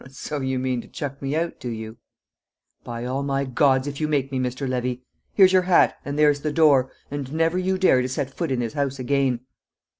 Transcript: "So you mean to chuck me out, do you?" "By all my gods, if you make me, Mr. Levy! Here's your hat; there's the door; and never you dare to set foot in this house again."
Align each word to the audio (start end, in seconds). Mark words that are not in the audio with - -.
"So 0.09 0.39
you 0.41 0.57
mean 0.57 0.81
to 0.81 0.87
chuck 0.87 1.21
me 1.21 1.35
out, 1.35 1.59
do 1.59 1.69
you?" 1.69 1.97
"By 2.83 3.05
all 3.05 3.21
my 3.21 3.45
gods, 3.45 3.85
if 3.85 4.01
you 4.01 4.07
make 4.07 4.31
me, 4.31 4.39
Mr. 4.39 4.67
Levy! 4.67 5.03
Here's 5.35 5.53
your 5.53 5.61
hat; 5.61 5.97
there's 6.03 6.41
the 6.41 6.51
door; 6.51 6.91
and 7.11 7.31
never 7.31 7.59
you 7.59 7.77
dare 7.77 8.01
to 8.01 8.09
set 8.09 8.33
foot 8.33 8.49
in 8.49 8.61
this 8.61 8.73
house 8.73 8.97
again." 8.97 9.41